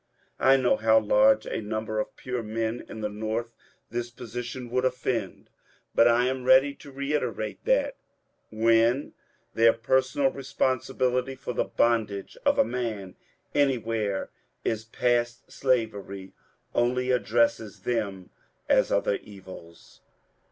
[0.39, 3.53] I know how large a niunber of pure men in the North
[3.91, 5.51] this position will offend.
[5.93, 7.97] But I am ready to reiterate that,
[8.49, 9.13] when
[9.53, 13.15] their personal responsibility for the bondage of a man
[13.53, 14.31] any where
[14.65, 16.33] is past, slavery
[16.73, 18.31] only addresses them
[18.67, 20.01] as other evils.